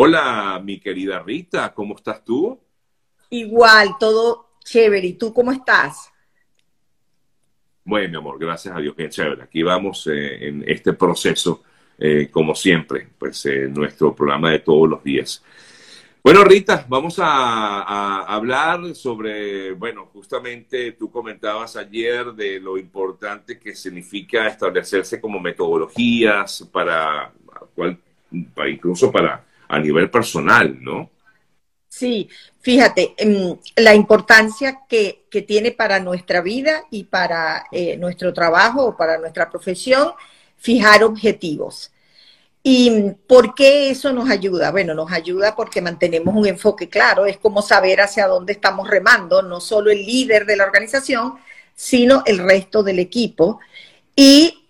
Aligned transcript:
Hola, 0.00 0.62
mi 0.62 0.78
querida 0.78 1.18
Rita, 1.18 1.74
¿cómo 1.74 1.96
estás 1.96 2.24
tú? 2.24 2.56
Igual, 3.30 3.96
todo 3.98 4.50
chévere. 4.64 5.08
¿Y 5.08 5.14
tú 5.14 5.34
cómo 5.34 5.50
estás? 5.50 6.12
Bueno, 7.82 8.08
mi 8.08 8.16
amor, 8.18 8.38
gracias 8.38 8.76
a 8.76 8.78
Dios, 8.78 8.94
bien 8.94 9.10
chévere. 9.10 9.42
Aquí 9.42 9.64
vamos 9.64 10.06
eh, 10.06 10.46
en 10.46 10.62
este 10.68 10.92
proceso, 10.92 11.64
eh, 11.98 12.28
como 12.30 12.54
siempre, 12.54 13.08
pues 13.18 13.44
en 13.46 13.74
nuestro 13.74 14.14
programa 14.14 14.52
de 14.52 14.60
todos 14.60 14.88
los 14.88 15.02
días. 15.02 15.42
Bueno, 16.22 16.44
Rita, 16.44 16.86
vamos 16.88 17.16
a, 17.18 18.22
hablar 18.22 18.94
sobre, 18.94 19.72
bueno, 19.72 20.06
justamente 20.12 20.92
tú 20.92 21.10
comentabas 21.10 21.74
ayer 21.74 22.26
de 22.34 22.60
lo 22.60 22.78
importante 22.78 23.58
que 23.58 23.74
significa 23.74 24.46
establecerse 24.46 25.20
como 25.20 25.40
metodologías 25.40 26.68
para, 26.70 27.32
para 28.54 28.68
incluso 28.68 29.10
para 29.10 29.47
a 29.68 29.78
nivel 29.78 30.10
personal, 30.10 30.82
¿no? 30.82 31.10
Sí, 31.88 32.28
fíjate, 32.60 33.14
em, 33.16 33.56
la 33.76 33.94
importancia 33.94 34.80
que, 34.88 35.24
tiene 35.46 35.70
para 35.70 36.00
nuestra 36.00 36.40
vida 36.40 36.84
y 36.90 37.04
para 37.04 37.66
eh, 37.70 37.96
nuestro 37.96 38.32
trabajo 38.32 38.86
o 38.86 38.96
para 38.96 39.18
nuestra 39.18 39.48
profesión 39.48 40.12
fijar 40.56 41.04
objetivos. 41.04 41.92
¿Y 42.62 43.12
por 43.26 43.54
qué 43.54 43.90
eso 43.90 44.12
nos 44.12 44.28
ayuda? 44.28 44.70
Bueno, 44.72 44.94
nos 44.94 45.12
ayuda 45.12 45.54
porque 45.54 45.80
mantenemos 45.80 46.34
un 46.34 46.46
enfoque 46.46 46.88
claro, 46.88 47.24
es 47.24 47.38
como 47.38 47.62
saber 47.62 48.00
hacia 48.00 48.26
dónde 48.26 48.52
estamos 48.52 48.88
remando, 48.88 49.42
no 49.42 49.60
solo 49.60 49.90
el 49.90 50.04
líder 50.04 50.44
de 50.44 50.56
la 50.56 50.64
organización, 50.64 51.34
sino 51.74 52.22
el 52.26 52.38
resto 52.38 52.82
del 52.82 52.98
equipo. 52.98 53.60
Y 54.16 54.66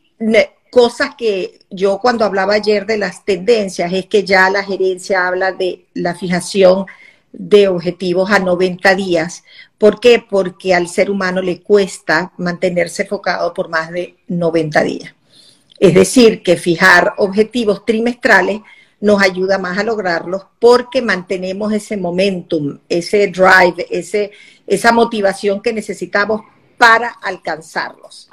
cosas 0.71 1.15
que 1.17 1.61
yo 1.71 1.99
cuando 1.99 2.25
hablaba 2.25 2.55
ayer 2.55 2.87
de 2.87 2.99
las 2.99 3.25
tendencias 3.25 3.93
es 3.93 4.07
que 4.07 4.25
ya 4.25 4.51
la 4.51 4.65
gerencia 4.65 5.27
habla 5.27 5.53
de 5.53 5.87
la 5.95 6.15
fijación 6.15 6.87
de 7.33 7.69
objetivos 7.69 8.31
a 8.31 8.39
90 8.39 8.95
días. 8.95 9.45
¿Por 9.77 10.01
qué? 10.01 10.25
Porque 10.29 10.75
al 10.75 10.89
ser 10.89 11.11
humano 11.11 11.43
le 11.43 11.61
cuesta 11.61 12.33
mantenerse 12.39 13.03
enfocado 13.03 13.53
por 13.55 13.69
más 13.69 13.91
de 13.91 14.17
90 14.29 14.83
días. 14.83 15.15
Es 15.79 15.95
decir, 15.95 16.43
que 16.43 16.57
fijar 16.57 17.15
objetivos 17.19 17.85
trimestrales 17.85 18.61
nos 19.01 19.23
ayuda 19.23 19.59
más 19.59 19.79
a 19.79 19.85
lograrlos 19.85 20.47
porque 20.59 21.03
mantenemos 21.03 21.73
ese 21.73 21.97
momentum, 21.97 22.79
ese 22.89 23.29
drive, 23.29 23.87
ese, 23.91 24.33
esa 24.67 24.91
motivación 24.91 25.63
que 25.63 25.73
necesitamos 25.73 26.43
para 26.77 27.11
alcanzarlos. 27.11 28.28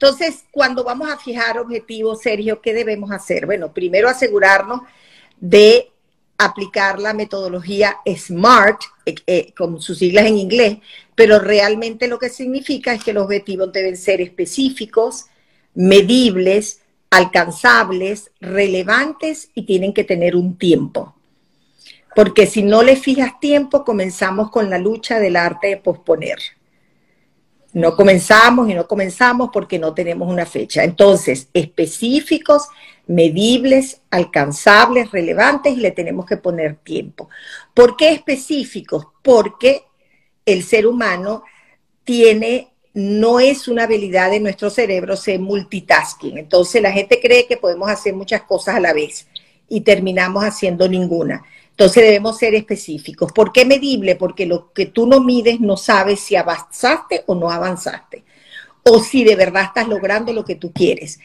Entonces, 0.00 0.44
cuando 0.52 0.84
vamos 0.84 1.10
a 1.10 1.18
fijar 1.18 1.58
objetivos, 1.58 2.22
Sergio, 2.22 2.60
¿qué 2.60 2.72
debemos 2.72 3.10
hacer? 3.10 3.46
Bueno, 3.46 3.72
primero 3.72 4.08
asegurarnos 4.08 4.82
de 5.40 5.90
aplicar 6.38 7.00
la 7.00 7.14
metodología 7.14 7.96
SMART, 8.06 8.80
eh, 9.04 9.16
eh, 9.26 9.52
con 9.56 9.80
sus 9.82 9.98
siglas 9.98 10.26
en 10.26 10.38
inglés, 10.38 10.78
pero 11.16 11.40
realmente 11.40 12.06
lo 12.06 12.20
que 12.20 12.28
significa 12.28 12.94
es 12.94 13.02
que 13.02 13.12
los 13.12 13.24
objetivos 13.24 13.72
deben 13.72 13.96
ser 13.96 14.20
específicos, 14.20 15.26
medibles, 15.74 16.80
alcanzables, 17.10 18.30
relevantes 18.40 19.50
y 19.52 19.62
tienen 19.62 19.92
que 19.92 20.04
tener 20.04 20.36
un 20.36 20.56
tiempo. 20.56 21.16
Porque 22.14 22.46
si 22.46 22.62
no 22.62 22.84
le 22.84 22.94
fijas 22.94 23.40
tiempo, 23.40 23.84
comenzamos 23.84 24.52
con 24.52 24.70
la 24.70 24.78
lucha 24.78 25.18
del 25.18 25.34
arte 25.34 25.66
de 25.66 25.76
posponer. 25.76 26.38
No 27.78 27.94
comenzamos 27.94 28.68
y 28.68 28.74
no 28.74 28.88
comenzamos 28.88 29.50
porque 29.52 29.78
no 29.78 29.94
tenemos 29.94 30.28
una 30.28 30.44
fecha. 30.44 30.82
Entonces, 30.82 31.48
específicos, 31.54 32.66
medibles, 33.06 34.00
alcanzables, 34.10 35.12
relevantes 35.12 35.74
y 35.74 35.80
le 35.80 35.92
tenemos 35.92 36.26
que 36.26 36.38
poner 36.38 36.74
tiempo. 36.78 37.28
¿Por 37.74 37.96
qué 37.96 38.10
específicos? 38.10 39.06
Porque 39.22 39.84
el 40.44 40.64
ser 40.64 40.88
humano 40.88 41.44
tiene, 42.02 42.72
no 42.94 43.38
es 43.38 43.68
una 43.68 43.84
habilidad 43.84 44.32
de 44.32 44.40
nuestro 44.40 44.70
cerebro 44.70 45.14
ser 45.14 45.38
multitasking. 45.38 46.36
Entonces 46.36 46.82
la 46.82 46.90
gente 46.90 47.20
cree 47.20 47.46
que 47.46 47.58
podemos 47.58 47.88
hacer 47.88 48.12
muchas 48.12 48.42
cosas 48.42 48.74
a 48.74 48.80
la 48.80 48.92
vez 48.92 49.28
y 49.68 49.82
terminamos 49.82 50.42
haciendo 50.42 50.88
ninguna. 50.88 51.44
Entonces 51.78 52.02
debemos 52.02 52.36
ser 52.36 52.56
específicos. 52.56 53.30
¿Por 53.30 53.52
qué 53.52 53.64
medible? 53.64 54.16
Porque 54.16 54.46
lo 54.46 54.72
que 54.72 54.86
tú 54.86 55.06
no 55.06 55.20
mides 55.20 55.60
no 55.60 55.76
sabes 55.76 56.18
si 56.18 56.34
avanzaste 56.34 57.22
o 57.28 57.36
no 57.36 57.52
avanzaste. 57.52 58.24
O 58.82 58.98
si 58.98 59.22
de 59.22 59.36
verdad 59.36 59.62
estás 59.62 59.86
logrando 59.86 60.32
lo 60.32 60.44
que 60.44 60.56
tú 60.56 60.72
quieres. 60.72 61.20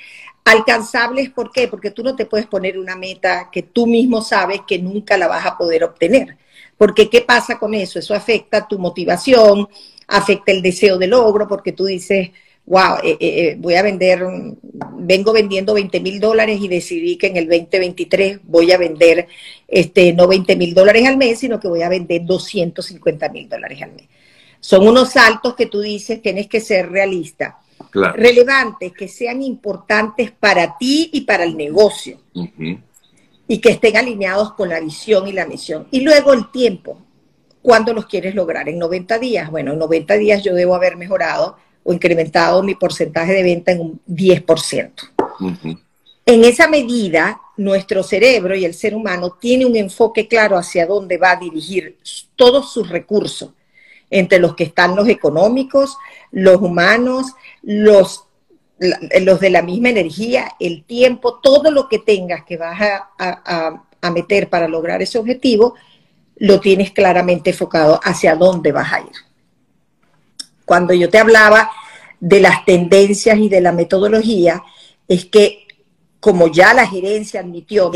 Alcanzables, 0.45 1.31
¿por 1.31 1.51
qué? 1.51 1.67
Porque 1.67 1.89
tú 1.89 2.03
no 2.03 2.15
te 2.15 2.27
puedes 2.27 2.45
poner 2.45 2.77
una 2.77 2.95
meta 2.95 3.49
que 3.51 3.63
tú 3.63 3.87
mismo 3.87 4.21
sabes 4.21 4.61
que 4.67 4.77
nunca 4.77 5.17
la 5.17 5.27
vas 5.27 5.43
a 5.43 5.57
poder 5.57 5.83
obtener. 5.83 6.37
Porque 6.77 7.09
¿qué 7.09 7.21
pasa 7.21 7.57
con 7.57 7.73
eso? 7.73 7.97
Eso 7.97 8.13
afecta 8.13 8.67
tu 8.67 8.77
motivación, 8.77 9.67
afecta 10.07 10.51
el 10.51 10.61
deseo 10.61 10.99
de 10.99 11.07
logro, 11.07 11.47
porque 11.47 11.71
tú 11.71 11.85
dices, 11.85 12.29
wow, 12.65 12.97
eh, 13.03 13.17
eh, 13.19 13.19
eh, 13.19 13.55
voy 13.59 13.75
a 13.75 13.81
vender, 13.81 14.23
vengo 14.97 15.33
vendiendo 15.33 15.73
20 15.73 15.99
mil 15.99 16.19
dólares 16.19 16.59
y 16.61 16.67
decidí 16.67 17.17
que 17.17 17.27
en 17.27 17.37
el 17.37 17.47
2023 17.47 18.39
voy 18.43 18.71
a 18.71 18.77
vender 18.77 19.27
este, 19.67 20.13
no 20.13 20.27
20 20.27 20.55
mil 20.55 20.73
dólares 20.73 21.07
al 21.07 21.17
mes, 21.17 21.39
sino 21.39 21.59
que 21.59 21.67
voy 21.67 21.81
a 21.81 21.89
vender 21.89 22.25
250 22.25 23.29
mil 23.29 23.49
dólares 23.49 23.81
al 23.81 23.91
mes. 23.93 24.07
Son 24.59 24.87
unos 24.87 25.11
saltos 25.11 25.55
que 25.55 25.65
tú 25.65 25.81
dices, 25.81 26.21
tienes 26.21 26.47
que 26.47 26.61
ser 26.61 26.89
realista. 26.89 27.59
Relevantes, 27.91 28.93
que 28.93 29.07
sean 29.07 29.41
importantes 29.41 30.31
para 30.31 30.77
ti 30.77 31.09
y 31.11 31.21
para 31.21 31.43
el 31.43 31.57
negocio. 31.57 32.17
Y 33.45 33.57
que 33.59 33.69
estén 33.69 33.97
alineados 33.97 34.53
con 34.53 34.69
la 34.69 34.79
visión 34.79 35.27
y 35.27 35.33
la 35.33 35.45
misión. 35.45 35.87
Y 35.91 35.99
luego 35.99 36.31
el 36.33 36.49
tiempo. 36.49 36.97
¿Cuándo 37.61 37.93
los 37.93 38.05
quieres 38.05 38.35
lograr? 38.35 38.67
¿En 38.69 38.79
90 38.79 39.19
días? 39.19 39.51
Bueno, 39.51 39.73
en 39.73 39.79
90 39.79 40.15
días 40.15 40.43
yo 40.43 40.53
debo 40.53 40.75
haber 40.75 40.95
mejorado 40.95 41.57
o 41.83 41.93
incrementado 41.93 42.63
mi 42.63 42.75
porcentaje 42.75 43.33
de 43.33 43.43
venta 43.43 43.71
en 43.71 43.81
un 43.81 44.01
10%. 44.07 44.91
En 46.25 46.45
esa 46.45 46.67
medida, 46.67 47.41
nuestro 47.57 48.01
cerebro 48.03 48.55
y 48.55 48.65
el 48.65 48.73
ser 48.73 48.95
humano 48.95 49.31
tiene 49.39 49.65
un 49.65 49.75
enfoque 49.75 50.27
claro 50.27 50.57
hacia 50.57 50.85
dónde 50.85 51.17
va 51.17 51.31
a 51.31 51.35
dirigir 51.35 51.97
todos 52.35 52.71
sus 52.71 52.89
recursos, 52.89 53.51
entre 54.09 54.39
los 54.39 54.55
que 54.55 54.63
están 54.63 54.95
los 54.95 55.09
económicos, 55.09 55.97
los 56.31 56.61
humanos, 56.61 57.33
los, 57.61 58.25
los 58.79 59.39
de 59.39 59.49
la 59.49 59.61
misma 59.61 59.89
energía, 59.89 60.53
el 60.59 60.83
tiempo, 60.83 61.39
todo 61.41 61.71
lo 61.71 61.89
que 61.89 61.99
tengas 61.99 62.45
que 62.45 62.57
vas 62.57 62.79
a, 62.81 63.85
a 64.01 64.11
meter 64.11 64.49
para 64.49 64.67
lograr 64.67 65.01
ese 65.01 65.17
objetivo, 65.17 65.75
lo 66.37 66.59
tienes 66.59 66.91
claramente 66.91 67.49
enfocado 67.49 67.99
hacia 68.03 68.35
dónde 68.35 68.71
vas 68.71 68.93
a 68.93 69.01
ir 69.01 69.32
cuando 70.65 70.93
yo 70.93 71.09
te 71.09 71.19
hablaba 71.19 71.71
de 72.19 72.39
las 72.39 72.63
tendencias 72.65 73.37
y 73.37 73.49
de 73.49 73.61
la 73.61 73.71
metodología, 73.71 74.63
es 75.07 75.25
que 75.25 75.67
como 76.19 76.47
ya 76.47 76.73
la 76.73 76.87
gerencia 76.87 77.41
admitió 77.41 77.91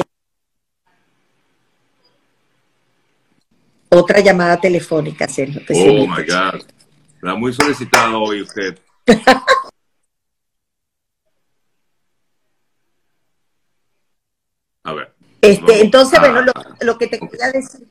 otra 3.90 4.20
llamada 4.20 4.60
telefónica, 4.60 5.28
Sergio. 5.28 5.62
Oh 5.70 6.08
my 6.08 6.24
God. 6.24 6.62
La 7.22 7.36
muy 7.36 7.54
solicitado 7.54 8.22
hoy 8.22 8.42
usted. 8.42 8.78
A 14.84 14.94
ver. 14.94 15.14
Este, 15.42 15.82
entonces, 15.82 16.20
bueno, 16.20 16.42
lo, 16.42 16.52
lo 16.82 16.98
que 16.98 17.08
te 17.08 17.20
quería 17.20 17.52
decir, 17.52 17.88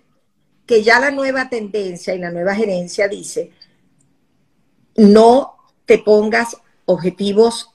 que 0.67 0.83
ya 0.83 1.01
la 1.01 1.11
nueva 1.11 1.49
tendencia 1.49 2.15
y 2.15 2.19
la 2.19 2.31
nueva 2.31 2.55
gerencia 2.55 3.09
dice 3.09 3.53
no 4.97 5.57
te 5.85 5.99
pongas 5.99 6.57
objetivos 6.85 7.71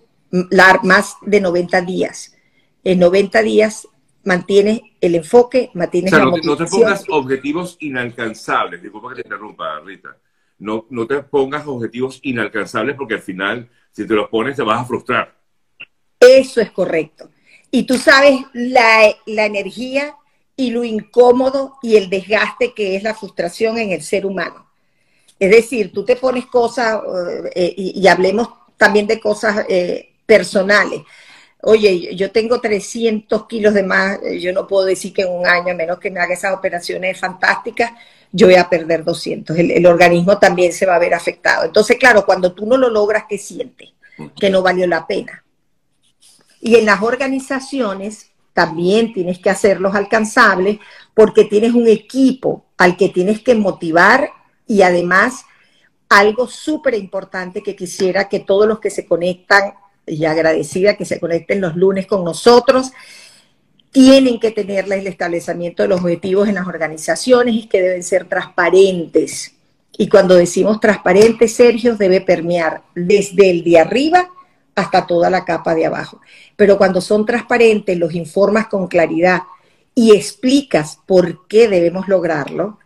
más 0.83 1.15
de 1.21 1.41
90 1.41 1.81
días. 1.81 2.35
En 2.83 2.99
90 2.99 3.41
días 3.41 3.87
mantienes 4.23 4.81
el 4.99 5.15
enfoque, 5.15 5.71
mantienes 5.73 6.11
la 6.11 6.19
no, 6.19 6.31
no 6.43 6.57
te 6.57 6.65
pongas 6.65 7.05
objetivos 7.09 7.77
inalcanzables. 7.79 8.81
Disculpa 8.81 9.09
que 9.09 9.21
te 9.21 9.27
interrumpa, 9.27 9.79
Rita. 9.81 10.17
No, 10.59 10.85
no 10.89 11.07
te 11.07 11.23
pongas 11.23 11.65
objetivos 11.65 12.19
inalcanzables 12.23 12.95
porque 12.95 13.15
al 13.15 13.21
final, 13.21 13.69
si 13.91 14.05
te 14.05 14.13
los 14.13 14.29
pones, 14.29 14.55
te 14.55 14.61
vas 14.61 14.81
a 14.81 14.85
frustrar. 14.85 15.35
Eso 16.19 16.61
es 16.61 16.71
correcto. 16.71 17.31
Y 17.71 17.83
tú 17.83 17.97
sabes 17.97 18.41
la, 18.53 19.15
la 19.25 19.45
energía 19.45 20.15
y 20.55 20.69
lo 20.69 20.83
incómodo 20.83 21.77
y 21.81 21.95
el 21.95 22.09
desgaste 22.09 22.73
que 22.73 22.95
es 22.95 23.03
la 23.03 23.15
frustración 23.15 23.79
en 23.79 23.91
el 23.91 24.03
ser 24.03 24.25
humano. 24.25 24.70
Es 25.41 25.49
decir, 25.49 25.91
tú 25.91 26.05
te 26.05 26.17
pones 26.17 26.45
cosas, 26.45 27.01
eh, 27.55 27.73
y, 27.75 28.07
hablemos 28.07 28.47
también 28.77 29.07
de 29.07 29.19
cosas 29.19 29.65
eh, 29.67 30.11
personales. 30.23 31.01
Oye, 31.63 32.15
yo 32.15 32.31
tengo 32.31 32.61
300 32.61 33.47
kilos 33.47 33.73
de 33.73 33.81
más, 33.81 34.19
eh, 34.21 34.39
yo 34.39 34.53
no 34.53 34.67
puedo 34.67 34.85
decir 34.85 35.11
que 35.11 35.23
en 35.23 35.31
un 35.31 35.47
año, 35.47 35.73
a 35.73 35.75
menos 35.75 35.97
que 35.97 36.11
me 36.11 36.19
haga 36.19 36.35
esas 36.35 36.53
operaciones 36.55 37.19
fantásticas, 37.19 37.91
yo 38.31 38.45
voy 38.45 38.55
a 38.55 38.69
perder 38.69 39.03
200. 39.03 39.57
El, 39.57 39.83
organismo 39.87 40.37
también 40.37 40.71
se 40.73 40.85
va 40.85 40.97
a 40.97 40.99
ver 40.99 41.15
afectado. 41.15 41.65
Entonces, 41.65 41.97
claro, 41.97 42.23
cuando 42.23 42.53
tú 42.53 42.67
no 42.67 42.77
lo 42.77 42.91
logras, 42.91 43.23
¿qué 43.27 43.39
sientes? 43.39 43.89
Que 44.39 44.51
no 44.51 44.61
valió 44.61 44.85
la 44.85 45.07
pena. 45.07 45.43
Y 46.59 46.75
en 46.75 46.85
las 46.85 47.01
organizaciones 47.01 48.29
también 48.53 49.11
tienes 49.11 49.39
que 49.39 49.49
hacerlos 49.49 49.95
alcanzables 49.95 50.77
porque 51.15 51.45
tienes 51.45 51.73
un 51.73 51.87
equipo 51.87 52.67
al 52.77 52.95
que 52.95 53.09
tienes 53.09 53.41
que 53.41 53.55
motivar 53.55 54.29
y 54.71 54.83
además 54.83 55.43
algo 56.07 56.47
súper 56.47 56.93
importante 56.93 57.61
que 57.61 57.75
quisiera 57.75 58.29
que 58.29 58.39
todos 58.39 58.65
los 58.65 58.79
que 58.79 58.89
se 58.89 59.05
conectan, 59.05 59.73
y 60.07 60.23
agradecida 60.23 60.95
que 60.95 61.03
se 61.03 61.19
conecten 61.19 61.59
los 61.59 61.75
lunes 61.75 62.07
con 62.07 62.23
nosotros, 62.23 62.91
tienen 63.91 64.39
que 64.39 64.51
tener 64.51 64.89
el 64.89 65.07
establecimiento 65.07 65.83
de 65.83 65.89
los 65.89 65.99
objetivos 65.99 66.47
en 66.47 66.55
las 66.55 66.67
organizaciones 66.67 67.53
y 67.53 67.67
que 67.67 67.81
deben 67.81 68.01
ser 68.01 68.29
transparentes. 68.29 69.55
Y 69.97 70.07
cuando 70.07 70.35
decimos 70.35 70.79
transparentes, 70.79 71.53
Sergio, 71.53 71.97
debe 71.97 72.21
permear 72.21 72.81
desde 72.95 73.49
el 73.49 73.65
de 73.65 73.77
arriba 73.77 74.29
hasta 74.73 75.05
toda 75.05 75.29
la 75.29 75.43
capa 75.43 75.75
de 75.75 75.85
abajo. 75.85 76.21
Pero 76.55 76.77
cuando 76.77 77.01
son 77.01 77.25
transparentes, 77.25 77.97
los 77.97 78.15
informas 78.15 78.67
con 78.67 78.87
claridad 78.87 79.41
y 79.93 80.15
explicas 80.15 80.97
por 81.05 81.45
qué 81.49 81.67
debemos 81.67 82.07
lograrlo, 82.07 82.79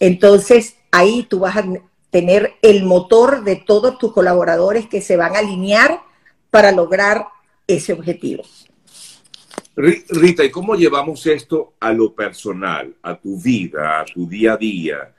entonces 0.00 0.74
ahí 0.90 1.24
tú 1.28 1.40
vas 1.40 1.56
a 1.56 1.64
tener 2.10 2.54
el 2.62 2.84
motor 2.84 3.44
de 3.44 3.56
todos 3.56 3.98
tus 3.98 4.12
colaboradores 4.12 4.86
que 4.86 5.00
se 5.00 5.16
van 5.16 5.36
a 5.36 5.38
alinear 5.38 6.00
para 6.50 6.72
lograr 6.72 7.26
ese 7.66 7.92
objetivo. 7.92 8.42
Rita, 9.76 10.44
¿y 10.44 10.50
cómo 10.50 10.74
llevamos 10.74 11.26
esto 11.26 11.74
a 11.80 11.92
lo 11.92 12.12
personal, 12.12 12.94
a 13.02 13.16
tu 13.16 13.40
vida, 13.40 14.00
a 14.00 14.04
tu 14.04 14.28
día 14.28 14.54
a 14.54 14.56
día? 14.56 15.14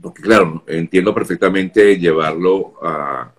Porque 0.00 0.22
claro, 0.22 0.62
entiendo 0.66 1.14
perfectamente 1.14 1.98
llevarlo 1.98 2.74
a, 2.82 3.32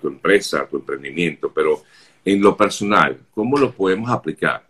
tu 0.00 0.08
empresa, 0.08 0.62
a 0.62 0.66
tu 0.66 0.76
emprendimiento, 0.76 1.52
pero 1.52 1.82
en 2.24 2.40
lo 2.40 2.56
personal, 2.56 3.18
¿cómo 3.34 3.58
lo 3.58 3.72
podemos 3.72 4.08
aplicar? 4.10 4.66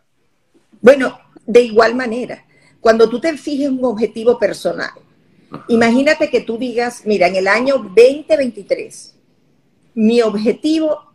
Bueno, 0.81 1.19
de 1.47 1.63
igual 1.63 1.95
manera, 1.95 2.45
cuando 2.81 3.09
tú 3.09 3.21
te 3.21 3.37
fijes 3.37 3.69
un 3.69 3.85
objetivo 3.85 4.39
personal, 4.39 4.91
imagínate 5.69 6.31
que 6.31 6.41
tú 6.41 6.59
digas, 6.59 7.03
mira, 7.05 7.27
en 7.27 7.37
el 7.37 7.49
año 7.49 7.79
2023, 7.79 9.15
mi 9.95 10.23
objetivo 10.23 11.13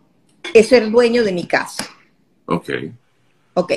es 0.53 0.67
ser 0.67 0.89
dueño 0.89 1.23
de 1.23 1.31
mi 1.31 1.45
casa. 1.45 1.85
Ok. 2.45 2.69
Ok. 3.53 3.73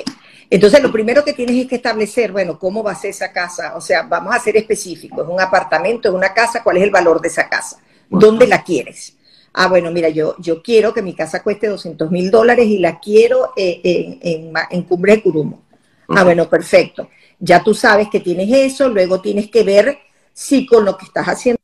Entonces, 0.49 0.81
lo 0.81 0.91
primero 0.91 1.23
que 1.23 1.33
tienes 1.33 1.57
es 1.57 1.67
que 1.67 1.75
establecer, 1.75 2.31
bueno, 2.31 2.57
¿cómo 2.57 2.81
va 2.81 2.91
a 2.91 2.95
ser 2.95 3.09
esa 3.09 3.31
casa? 3.33 3.75
O 3.75 3.81
sea, 3.81 4.03
vamos 4.03 4.33
a 4.33 4.39
ser 4.39 4.55
específicos. 4.55 5.25
¿Es 5.25 5.33
un 5.33 5.41
apartamento, 5.41 6.07
es 6.07 6.15
una 6.15 6.33
casa? 6.33 6.63
¿Cuál 6.63 6.77
es 6.77 6.83
el 6.83 6.91
valor 6.91 7.21
de 7.21 7.27
esa 7.27 7.49
casa? 7.49 7.79
¿Dónde 8.09 8.47
la 8.47 8.63
quieres? 8.63 9.17
Ah, 9.53 9.67
bueno, 9.67 9.91
mira, 9.91 10.09
yo, 10.09 10.35
yo 10.39 10.61
quiero 10.61 10.93
que 10.93 11.01
mi 11.01 11.13
casa 11.13 11.43
cueste 11.43 11.67
200 11.67 12.11
mil 12.11 12.31
dólares 12.31 12.65
y 12.67 12.77
la 12.77 12.99
quiero 12.99 13.53
eh, 13.57 14.19
en, 14.21 14.53
en, 14.69 14.83
Cumbre 14.83 15.13
de 15.13 15.23
Curumo. 15.23 15.63
Ah, 16.09 16.23
bueno, 16.23 16.49
perfecto. 16.49 17.09
Ya 17.39 17.63
tú 17.63 17.73
sabes 17.73 18.07
que 18.09 18.19
tienes 18.19 18.49
eso, 18.51 18.87
luego 18.87 19.19
tienes 19.19 19.49
que 19.49 19.63
ver 19.63 19.97
si 20.37 20.67
con 20.67 20.85
lo 20.85 20.95
que 20.95 21.05
estás 21.05 21.25
haciendo. 21.25 21.59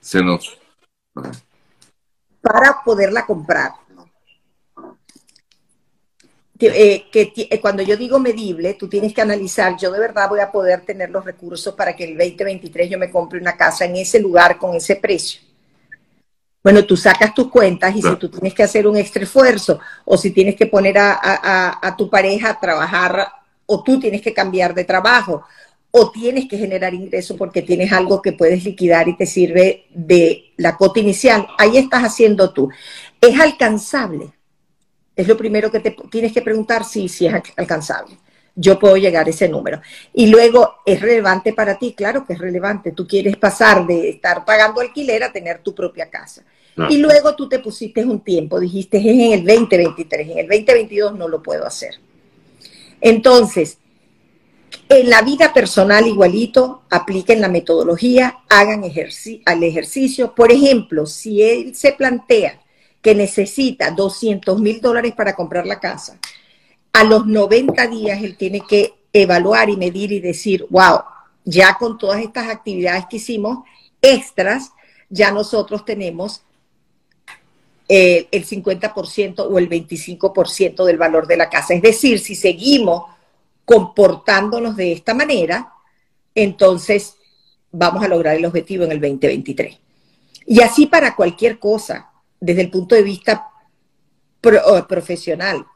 Se 0.00 0.22
nos. 0.22 0.58
Para 2.40 2.82
poderla 2.82 3.26
comprar. 3.26 3.72
Eh, 6.58 7.10
que 7.12 7.32
eh, 7.36 7.60
cuando 7.60 7.82
yo 7.82 7.98
digo 7.98 8.18
medible, 8.18 8.74
tú 8.74 8.88
tienes 8.88 9.12
que 9.12 9.20
analizar, 9.20 9.76
yo 9.76 9.90
de 9.90 9.98
verdad 9.98 10.28
voy 10.30 10.40
a 10.40 10.50
poder 10.50 10.86
tener 10.86 11.10
los 11.10 11.24
recursos 11.24 11.74
para 11.74 11.94
que 11.94 12.04
el 12.04 12.16
2023 12.16 12.88
yo 12.88 12.98
me 12.98 13.10
compre 13.10 13.38
una 13.38 13.58
casa 13.58 13.84
en 13.84 13.96
ese 13.96 14.20
lugar 14.20 14.56
con 14.56 14.74
ese 14.74 14.96
precio. 14.96 15.42
Bueno, 16.62 16.84
tú 16.86 16.96
sacas 16.96 17.34
tus 17.34 17.50
cuentas 17.50 17.94
y 17.94 18.00
si 18.00 18.16
tú 18.16 18.30
tienes 18.30 18.54
que 18.54 18.62
hacer 18.62 18.86
un 18.86 18.96
extra 18.96 19.22
esfuerzo 19.22 19.80
o 20.04 20.16
si 20.16 20.30
tienes 20.30 20.56
que 20.56 20.66
poner 20.66 20.96
a, 20.98 21.94
tu 21.96 22.08
pareja 22.08 22.50
a 22.50 22.60
trabajar 22.60 23.39
o 23.72 23.82
tú 23.82 24.00
tienes 24.00 24.22
que 24.22 24.34
cambiar 24.34 24.74
de 24.74 24.84
trabajo 24.84 25.44
o 25.90 26.10
tienes 26.10 26.48
que 26.48 26.58
generar 26.58 26.94
ingresos 26.94 27.36
porque 27.36 27.62
tienes 27.62 27.92
algo 27.92 28.22
que 28.22 28.32
puedes 28.32 28.64
liquidar 28.64 29.08
y 29.08 29.16
te 29.16 29.26
sirve 29.26 29.86
de 29.90 30.52
la 30.56 30.76
cota 30.76 31.00
inicial, 31.00 31.46
ahí 31.58 31.76
estás 31.76 32.04
haciendo 32.04 32.52
tú. 32.52 32.70
Es 33.20 33.38
alcanzable 33.40 34.32
es 35.20 35.28
lo 35.28 35.36
primero 35.36 35.70
que 35.70 35.80
te 35.80 35.94
tienes 36.10 36.32
que 36.32 36.42
preguntar 36.42 36.84
si, 36.84 37.08
si 37.08 37.26
es 37.26 37.34
alcanzable. 37.56 38.16
Yo 38.54 38.78
puedo 38.78 38.96
llegar 38.96 39.26
a 39.26 39.30
ese 39.30 39.48
número. 39.48 39.80
Y 40.12 40.26
luego, 40.26 40.76
¿es 40.84 41.00
relevante 41.00 41.52
para 41.52 41.78
ti? 41.78 41.94
Claro 41.94 42.24
que 42.24 42.32
es 42.32 42.38
relevante. 42.38 42.92
Tú 42.92 43.06
quieres 43.06 43.36
pasar 43.36 43.86
de 43.86 44.10
estar 44.10 44.44
pagando 44.44 44.80
alquiler 44.80 45.22
a 45.22 45.32
tener 45.32 45.62
tu 45.62 45.74
propia 45.74 46.10
casa. 46.10 46.42
Y 46.88 46.96
luego 46.96 47.36
tú 47.36 47.46
te 47.48 47.58
pusiste 47.58 48.02
un 48.02 48.20
tiempo, 48.20 48.58
dijiste 48.58 48.96
es 48.96 49.04
en 49.04 49.32
el 49.32 49.44
2023, 49.44 50.30
en 50.30 50.38
el 50.38 50.48
2022 50.48 51.14
no 51.14 51.28
lo 51.28 51.42
puedo 51.42 51.66
hacer. 51.66 51.96
Entonces, 53.00 53.78
en 54.88 55.08
la 55.08 55.22
vida 55.22 55.52
personal 55.52 56.06
igualito, 56.06 56.82
apliquen 56.90 57.40
la 57.40 57.48
metodología, 57.48 58.40
hagan 58.48 58.84
ejercicio, 58.84 59.42
al 59.46 59.62
ejercicio. 59.62 60.34
Por 60.34 60.52
ejemplo, 60.52 61.06
si 61.06 61.42
él 61.42 61.74
se 61.74 61.92
plantea 61.92 62.60
que 63.00 63.14
necesita 63.14 63.90
200 63.90 64.60
mil 64.60 64.80
dólares 64.80 65.14
para 65.16 65.34
comprar 65.34 65.66
la 65.66 65.80
casa, 65.80 66.18
a 66.92 67.04
los 67.04 67.26
90 67.26 67.86
días 67.86 68.22
él 68.22 68.36
tiene 68.36 68.62
que 68.68 68.94
evaluar 69.12 69.70
y 69.70 69.76
medir 69.76 70.12
y 70.12 70.20
decir, 70.20 70.66
wow, 70.70 71.02
ya 71.44 71.76
con 71.78 71.96
todas 71.96 72.20
estas 72.20 72.48
actividades 72.48 73.06
que 73.08 73.16
hicimos 73.16 73.58
extras, 74.02 74.72
ya 75.08 75.30
nosotros 75.30 75.84
tenemos 75.84 76.42
eh, 77.92 78.28
el 78.30 78.46
50% 78.46 79.48
o 79.50 79.58
el 79.58 79.68
25% 79.68 80.84
del 80.84 80.96
valor 80.96 81.26
de 81.26 81.36
la 81.36 81.50
casa. 81.50 81.74
Es 81.74 81.82
decir, 81.82 82.20
si 82.20 82.36
seguimos 82.36 83.10
comportándonos 83.64 84.76
de 84.76 84.92
esta 84.92 85.12
manera, 85.12 85.72
entonces 86.32 87.16
vamos 87.72 88.04
a 88.04 88.06
lograr 88.06 88.36
el 88.36 88.46
objetivo 88.46 88.84
en 88.84 88.92
el 88.92 89.00
2023. 89.00 89.76
Y 90.46 90.60
así 90.60 90.86
para 90.86 91.16
cualquier 91.16 91.58
cosa 91.58 92.12
desde 92.38 92.60
el 92.60 92.70
punto 92.70 92.94
de 92.94 93.02
vista 93.02 93.48
profesional, 94.40 95.66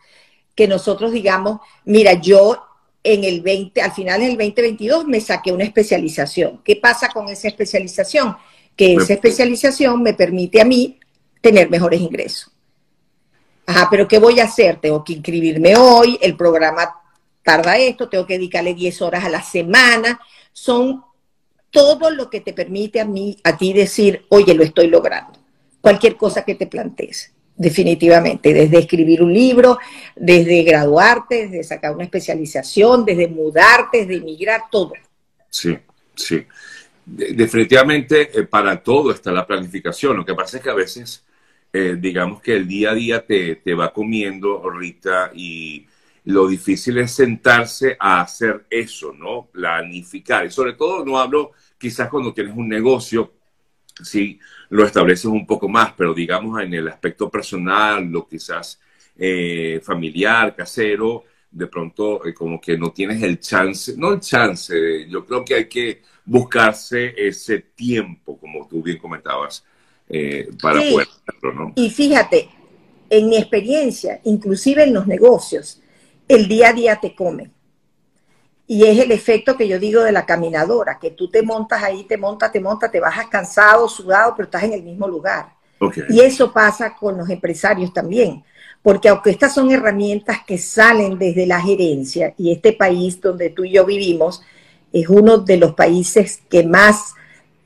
que 0.54 0.68
nosotros 0.68 1.10
digamos, 1.10 1.62
mira, 1.84 2.12
yo 2.12 2.62
en 3.02 3.24
el 3.24 3.40
20, 3.40 3.82
al 3.82 3.90
final 3.90 4.20
del 4.20 4.36
2022 4.36 5.04
me 5.08 5.20
saqué 5.20 5.50
una 5.50 5.64
especialización. 5.64 6.60
¿Qué 6.62 6.76
pasa 6.76 7.08
con 7.08 7.28
esa 7.28 7.48
especialización? 7.48 8.36
Que 8.76 8.94
esa 8.94 9.14
especialización 9.14 10.00
me 10.00 10.14
permite 10.14 10.60
a 10.60 10.64
mí 10.64 11.00
tener 11.44 11.70
mejores 11.70 12.00
ingresos. 12.00 12.50
Ajá, 13.66 13.86
pero 13.90 14.08
¿qué 14.08 14.18
voy 14.18 14.40
a 14.40 14.44
hacer? 14.44 14.80
Tengo 14.80 15.04
que 15.04 15.12
inscribirme 15.12 15.76
hoy, 15.76 16.18
el 16.20 16.36
programa 16.36 17.00
tarda 17.42 17.78
esto, 17.78 18.08
tengo 18.08 18.26
que 18.26 18.34
dedicarle 18.34 18.74
10 18.74 19.02
horas 19.02 19.24
a 19.24 19.28
la 19.28 19.42
semana. 19.42 20.18
Son 20.52 21.04
todo 21.70 22.10
lo 22.10 22.30
que 22.30 22.40
te 22.40 22.52
permite 22.52 23.00
a 23.00 23.04
mí, 23.04 23.36
a 23.44 23.56
ti 23.56 23.72
decir, 23.72 24.24
oye, 24.30 24.54
lo 24.54 24.64
estoy 24.64 24.88
logrando 24.88 25.44
cualquier 25.84 26.16
cosa 26.16 26.46
que 26.46 26.54
te 26.54 26.66
plantees, 26.66 27.34
definitivamente, 27.54 28.54
desde 28.54 28.78
escribir 28.78 29.22
un 29.22 29.34
libro, 29.34 29.78
desde 30.16 30.62
graduarte, 30.62 31.46
desde 31.46 31.62
sacar 31.62 31.94
una 31.94 32.04
especialización, 32.04 33.04
desde 33.04 33.28
mudarte, 33.28 33.98
desde 33.98 34.14
emigrar, 34.14 34.62
todo. 34.70 34.94
Sí, 35.50 35.76
sí. 36.14 36.46
definitivamente 37.04 38.30
eh, 38.32 38.44
para 38.44 38.82
todo 38.82 39.10
está 39.10 39.30
la 39.30 39.46
planificación. 39.46 40.16
Lo 40.16 40.24
que 40.24 40.34
pasa 40.34 40.56
es 40.56 40.62
que 40.62 40.70
a 40.70 40.74
veces, 40.74 41.23
eh, 41.74 41.96
digamos 41.98 42.40
que 42.40 42.54
el 42.54 42.68
día 42.68 42.92
a 42.92 42.94
día 42.94 43.26
te, 43.26 43.56
te 43.56 43.74
va 43.74 43.92
comiendo, 43.92 44.70
Rita, 44.70 45.32
y 45.34 45.84
lo 46.26 46.46
difícil 46.46 46.98
es 46.98 47.10
sentarse 47.10 47.96
a 47.98 48.20
hacer 48.20 48.64
eso, 48.70 49.12
¿no? 49.12 49.46
Planificar. 49.52 50.46
Y 50.46 50.52
sobre 50.52 50.74
todo 50.74 51.04
no 51.04 51.18
hablo 51.18 51.50
quizás 51.76 52.08
cuando 52.08 52.32
tienes 52.32 52.56
un 52.56 52.68
negocio, 52.68 53.32
sí 54.04 54.38
lo 54.70 54.84
estableces 54.84 55.24
un 55.26 55.46
poco 55.46 55.68
más, 55.68 55.92
pero 55.94 56.14
digamos 56.14 56.62
en 56.62 56.74
el 56.74 56.86
aspecto 56.86 57.28
personal, 57.28 58.04
lo 58.04 58.28
quizás 58.28 58.80
eh, 59.16 59.80
familiar, 59.82 60.54
casero, 60.54 61.24
de 61.50 61.66
pronto 61.66 62.24
eh, 62.24 62.32
como 62.34 62.60
que 62.60 62.78
no 62.78 62.92
tienes 62.92 63.20
el 63.20 63.40
chance, 63.40 63.94
no 63.96 64.12
el 64.12 64.20
chance, 64.20 65.08
yo 65.08 65.26
creo 65.26 65.44
que 65.44 65.54
hay 65.54 65.68
que 65.68 66.02
buscarse 66.24 67.14
ese 67.16 67.58
tiempo, 67.74 68.38
como 68.38 68.68
tú 68.68 68.80
bien 68.80 68.98
comentabas, 68.98 69.64
eh, 70.16 70.48
para 70.62 70.80
poder 70.80 71.08
hacerlo, 71.08 71.52
¿no? 71.52 71.72
Y 71.74 71.90
fíjate, 71.90 72.48
en 73.10 73.28
mi 73.28 73.36
experiencia, 73.36 74.20
inclusive 74.22 74.84
en 74.84 74.94
los 74.94 75.08
negocios, 75.08 75.80
el 76.28 76.46
día 76.46 76.68
a 76.68 76.72
día 76.72 77.00
te 77.00 77.16
come. 77.16 77.50
Y 78.66 78.84
es 78.84 78.98
el 78.98 79.10
efecto 79.10 79.56
que 79.56 79.66
yo 79.66 79.78
digo 79.80 80.02
de 80.02 80.12
la 80.12 80.24
caminadora, 80.24 81.00
que 81.00 81.10
tú 81.10 81.28
te 81.28 81.42
montas 81.42 81.82
ahí, 81.82 82.04
te 82.04 82.16
montas, 82.16 82.52
te 82.52 82.60
montas, 82.60 82.92
te 82.92 83.00
bajas 83.00 83.26
cansado, 83.26 83.88
sudado, 83.88 84.34
pero 84.36 84.44
estás 84.44 84.62
en 84.62 84.74
el 84.74 84.82
mismo 84.84 85.08
lugar. 85.08 85.52
Y 86.08 86.20
eso 86.20 86.52
pasa 86.52 86.94
con 86.94 87.18
los 87.18 87.28
empresarios 87.28 87.92
también, 87.92 88.42
porque 88.82 89.08
aunque 89.08 89.30
estas 89.30 89.52
son 89.52 89.70
herramientas 89.70 90.38
que 90.46 90.56
salen 90.56 91.18
desde 91.18 91.44
la 91.46 91.60
gerencia, 91.60 92.32
y 92.38 92.52
este 92.52 92.72
país 92.72 93.20
donde 93.20 93.50
tú 93.50 93.64
y 93.64 93.72
yo 93.72 93.84
vivimos 93.84 94.42
es 94.92 95.08
uno 95.08 95.38
de 95.38 95.56
los 95.56 95.74
países 95.74 96.40
que 96.48 96.64
más 96.64 97.14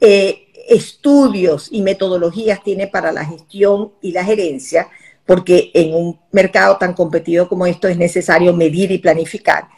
eh, 0.00 0.47
estudios 0.68 1.68
y 1.70 1.82
metodologías 1.82 2.62
tiene 2.62 2.86
para 2.86 3.10
la 3.10 3.24
gestión 3.24 3.92
y 4.02 4.12
la 4.12 4.24
gerencia, 4.24 4.88
porque 5.26 5.70
en 5.74 5.94
un 5.94 6.20
mercado 6.30 6.76
tan 6.76 6.94
competido 6.94 7.48
como 7.48 7.66
esto 7.66 7.88
es 7.88 7.96
necesario 7.96 8.52
medir 8.52 8.90
y 8.92 8.98
planificar, 8.98 9.68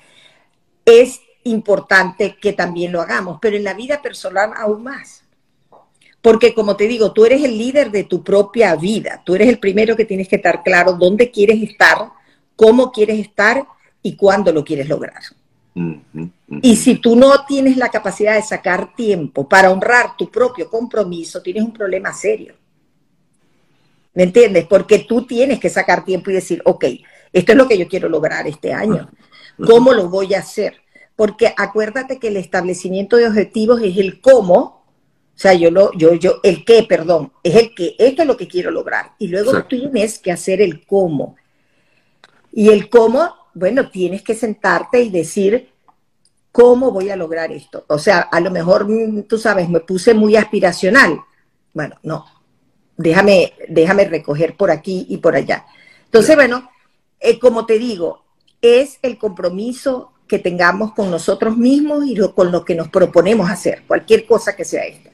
es 0.85 1.21
importante 1.45 2.37
que 2.41 2.53
también 2.53 2.93
lo 2.93 3.01
hagamos, 3.01 3.39
pero 3.41 3.57
en 3.57 3.65
la 3.65 3.75
vida 3.75 4.03
personal 4.03 4.51
aún 4.57 4.83
más. 4.83 5.25
Porque 6.23 6.55
como 6.55 6.77
te 6.77 6.87
digo, 6.87 7.13
tú 7.13 7.25
eres 7.25 7.43
el 7.43 7.57
líder 7.57 7.91
de 7.91 8.05
tu 8.05 8.23
propia 8.23 8.77
vida, 8.77 9.23
tú 9.25 9.35
eres 9.35 9.49
el 9.49 9.59
primero 9.59 9.97
que 9.97 10.05
tienes 10.05 10.29
que 10.29 10.37
estar 10.37 10.63
claro 10.63 10.93
dónde 10.93 11.31
quieres 11.31 11.63
estar, 11.63 12.11
cómo 12.57 12.93
quieres 12.93 13.19
estar 13.19 13.65
y 14.03 14.17
cuándo 14.17 14.53
lo 14.53 14.65
quieres 14.65 14.89
lograr. 14.89 15.23
Y 16.63 16.77
si 16.77 16.97
tú 16.97 17.17
no 17.17 17.45
tienes 17.47 17.77
la 17.77 17.89
capacidad 17.89 18.35
de 18.35 18.43
sacar 18.43 18.95
tiempo 18.95 19.49
para 19.49 19.71
honrar 19.71 20.17
tu 20.17 20.31
propio 20.31 20.69
compromiso, 20.69 21.41
tienes 21.41 21.63
un 21.63 21.73
problema 21.73 22.13
serio. 22.13 22.55
¿Me 24.15 24.25
entiendes? 24.25 24.67
Porque 24.67 25.01
tú 25.01 25.27
tienes 25.27 25.61
que 25.61 25.71
sacar 25.71 26.05
tiempo 26.05 26.31
y 26.31 26.35
decir, 26.35 26.61
ok, 26.65 26.85
esto 27.33 27.53
es 27.53 27.59
lo 27.59 27.69
que 27.69 27.79
yo 27.79 27.87
quiero 27.87 28.09
lograr 28.09 28.47
este 28.47 28.73
año. 28.73 29.09
¿Cómo 29.65 29.93
lo 29.93 30.09
voy 30.09 30.35
a 30.35 30.41
hacer? 30.41 30.77
Porque 31.15 31.53
acuérdate 31.57 32.19
que 32.19 32.29
el 32.29 32.37
establecimiento 32.37 33.17
de 33.17 33.29
objetivos 33.29 33.81
es 33.83 33.97
el 33.99 34.21
cómo, 34.21 34.81
o 35.41 35.43
sea, 35.43 35.55
yo 35.55 35.71
lo, 35.71 35.93
yo, 35.93 36.15
yo, 36.15 36.41
el 36.43 36.65
qué, 36.65 36.83
perdón, 36.83 37.33
es 37.43 37.55
el 37.55 37.75
qué, 37.75 37.95
esto 37.99 38.23
es 38.23 38.29
lo 38.29 38.37
que 38.37 38.49
quiero 38.49 38.71
lograr. 38.71 39.13
Y 39.19 39.29
luego 39.29 39.65
tienes 39.65 40.19
que 40.19 40.33
hacer 40.33 40.61
el 40.61 40.85
cómo. 40.85 41.37
Y 42.53 42.71
el 42.71 42.91
cómo, 42.91 43.35
bueno, 43.55 43.91
tienes 43.91 44.23
que 44.23 44.35
sentarte 44.35 45.03
y 45.03 45.11
decir, 45.11 45.71
¿cómo 46.53 46.91
voy 46.91 47.11
a 47.11 47.17
lograr 47.17 47.53
esto? 47.53 47.85
O 47.89 47.99
sea, 47.99 48.21
a 48.21 48.41
lo 48.41 48.51
mejor, 48.51 48.89
mm, 48.89 49.23
tú 49.23 49.39
sabes, 49.39 49.69
me 49.69 49.81
puse 49.81 50.15
muy 50.15 50.37
aspiracional. 50.37 51.21
Bueno, 51.73 51.97
no, 52.03 52.25
déjame, 52.97 53.55
déjame 53.69 54.05
recoger 54.05 54.57
por 54.57 54.71
aquí 54.71 55.07
y 55.09 55.19
por 55.19 55.37
allá. 55.37 55.65
Entonces, 56.05 56.37
bueno, 56.37 56.71
eh, 57.21 57.39
como 57.39 57.67
te 57.67 57.79
digo, 57.79 58.25
es 58.61 58.99
el 59.03 59.19
compromiso 59.19 60.13
que 60.27 60.39
tengamos 60.39 60.93
con 60.93 61.11
nosotros 61.11 61.57
mismos 61.57 62.05
y 62.07 62.17
con 62.35 62.53
lo 62.53 62.65
que 62.65 62.75
nos 62.75 62.89
proponemos 62.89 63.51
hacer, 63.51 63.83
cualquier 63.87 64.27
cosa 64.27 64.55
que 64.55 64.65
sea 64.65 64.85
esta. 64.85 65.11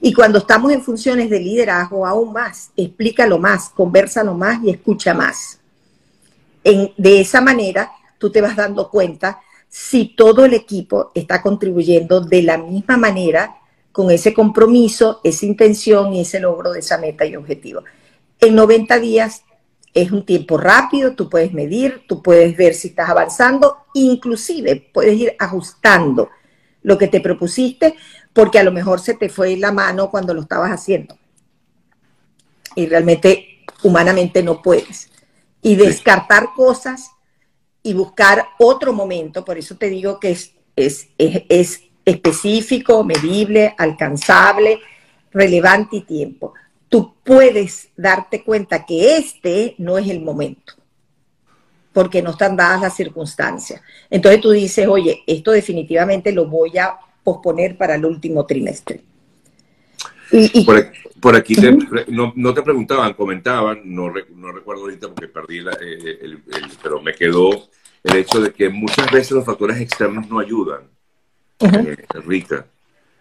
Y 0.00 0.12
cuando 0.12 0.38
estamos 0.38 0.72
en 0.72 0.82
funciones 0.82 1.28
de 1.28 1.40
liderazgo, 1.40 2.06
aún 2.06 2.32
más, 2.32 2.70
explícalo 2.76 3.38
más, 3.38 3.68
conversalo 3.70 4.34
más 4.34 4.62
y 4.64 4.70
escucha 4.70 5.12
más. 5.12 5.59
De 6.62 7.20
esa 7.20 7.40
manera, 7.40 7.92
tú 8.18 8.30
te 8.30 8.40
vas 8.40 8.56
dando 8.56 8.90
cuenta 8.90 9.40
si 9.68 10.16
todo 10.16 10.44
el 10.44 10.54
equipo 10.54 11.12
está 11.14 11.40
contribuyendo 11.40 12.20
de 12.20 12.42
la 12.42 12.58
misma 12.58 12.96
manera 12.96 13.56
con 13.92 14.10
ese 14.10 14.34
compromiso, 14.34 15.20
esa 15.24 15.46
intención 15.46 16.12
y 16.12 16.20
ese 16.20 16.40
logro 16.40 16.72
de 16.72 16.80
esa 16.80 16.98
meta 16.98 17.24
y 17.24 17.36
objetivo. 17.36 17.82
En 18.40 18.54
90 18.54 18.98
días 18.98 19.44
es 19.94 20.12
un 20.12 20.24
tiempo 20.24 20.56
rápido, 20.56 21.14
tú 21.14 21.28
puedes 21.28 21.52
medir, 21.52 22.02
tú 22.06 22.22
puedes 22.22 22.56
ver 22.56 22.74
si 22.74 22.88
estás 22.88 23.10
avanzando, 23.10 23.78
inclusive 23.94 24.90
puedes 24.92 25.18
ir 25.18 25.34
ajustando 25.38 26.30
lo 26.82 26.96
que 26.96 27.08
te 27.08 27.20
propusiste, 27.20 27.96
porque 28.32 28.58
a 28.58 28.64
lo 28.64 28.72
mejor 28.72 29.00
se 29.00 29.14
te 29.14 29.28
fue 29.28 29.56
la 29.56 29.72
mano 29.72 30.10
cuando 30.10 30.32
lo 30.32 30.42
estabas 30.42 30.70
haciendo. 30.70 31.16
Y 32.76 32.86
realmente 32.86 33.64
humanamente 33.82 34.42
no 34.42 34.62
puedes. 34.62 35.09
Y 35.62 35.76
descartar 35.76 36.50
cosas 36.54 37.10
y 37.82 37.94
buscar 37.94 38.46
otro 38.58 38.92
momento, 38.92 39.44
por 39.44 39.58
eso 39.58 39.76
te 39.76 39.88
digo 39.88 40.20
que 40.20 40.30
es, 40.30 40.54
es, 40.76 41.08
es, 41.18 41.82
específico, 42.04 43.04
medible, 43.04 43.74
alcanzable, 43.78 44.80
relevante 45.30 45.96
y 45.96 46.00
tiempo. 46.02 46.54
Tú 46.88 47.14
puedes 47.22 47.90
darte 47.96 48.42
cuenta 48.42 48.84
que 48.84 49.16
este 49.16 49.74
no 49.78 49.96
es 49.98 50.08
el 50.08 50.20
momento, 50.20 50.74
porque 51.92 52.22
no 52.22 52.30
están 52.30 52.56
dadas 52.56 52.80
las 52.80 52.96
circunstancias. 52.96 53.80
Entonces 54.08 54.40
tú 54.40 54.50
dices, 54.50 54.88
oye, 54.88 55.22
esto 55.26 55.52
definitivamente 55.52 56.32
lo 56.32 56.46
voy 56.46 56.78
a 56.78 56.98
posponer 57.22 57.76
para 57.76 57.94
el 57.94 58.04
último 58.04 58.44
trimestre. 58.46 59.02
Y, 60.32 60.64
por, 61.20 61.36
aquí, 61.36 61.56
no, 62.08 62.54
te 62.54 62.62
preguntaban, 62.62 63.14
comentaban, 63.14 63.82
no, 63.84 64.12
no 64.34 64.52
recuerdo 64.52 64.82
ahorita 64.82 65.08
porque 65.08 65.28
perdí 65.28 65.58
eh, 65.58 66.18
el, 66.22 66.42
pero 66.82 67.02
me 67.02 67.14
quedó 67.14 67.68
el 68.02 68.16
hecho 68.16 68.40
de 68.40 68.52
que 68.52 68.68
muchas 68.68 69.10
veces 69.10 69.32
los 69.32 69.44
factores 69.44 69.80
externos 69.80 70.28
no 70.28 70.38
ayudan, 70.38 70.82
eh, 71.60 71.96
Rita. 72.24 72.66